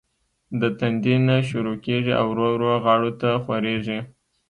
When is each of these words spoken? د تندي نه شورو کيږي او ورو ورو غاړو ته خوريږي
د 0.61 0.61
تندي 0.79 1.15
نه 1.27 1.35
شورو 1.47 1.73
کيږي 1.85 2.13
او 2.21 2.27
ورو 2.31 2.47
ورو 2.53 2.71
غاړو 2.83 3.11
ته 3.21 3.29
خوريږي 3.43 3.99